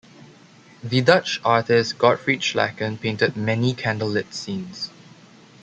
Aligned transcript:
The 0.83 1.01
Dutch 1.01 1.39
artist 1.45 1.99
Godfried 1.99 2.39
Schalcken 2.41 2.99
painted 2.99 3.37
many 3.37 3.75
candle-lit 3.75 4.33
scenes. 4.33 4.89